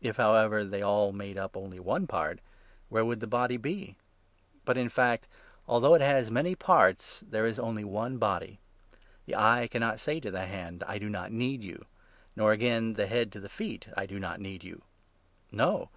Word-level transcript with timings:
If, 0.00 0.16
however, 0.16 0.64
they 0.64 0.82
all 0.82 1.12
made 1.12 1.38
up 1.38 1.54
19 1.54 1.64
only 1.64 1.78
one 1.78 2.08
part, 2.08 2.40
where 2.88 3.04
would 3.04 3.20
the 3.20 3.28
body 3.28 3.56
be? 3.56 3.94
But 4.64 4.76
in 4.76 4.88
fact, 4.88 5.28
although 5.68 5.90
20 5.96 6.04
it 6.04 6.08
has 6.08 6.28
many 6.28 6.56
parts, 6.56 7.22
there 7.24 7.46
is 7.46 7.60
only 7.60 7.84
one 7.84 8.18
body. 8.18 8.58
The 9.26 9.36
eye 9.36 9.68
cannot 9.70 10.00
say 10.00 10.18
21 10.18 10.22
to 10.22 10.30
the 10.32 10.46
hand' 10.46 10.82
I 10.88 10.98
do 10.98 11.08
not 11.08 11.30
need 11.30 11.62
you,' 11.62 11.84
nor, 12.34 12.50
again, 12.50 12.94
the 12.94 13.06
head 13.06 13.30
to 13.30 13.38
the 13.38 13.48
feet' 13.48 13.86
I 13.96 14.06
do 14.06 14.18
not 14.18 14.40
need 14.40 14.64
you.' 14.64 14.82
No 15.52 15.88